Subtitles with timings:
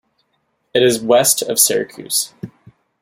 [0.73, 2.33] It is west of Syracuse.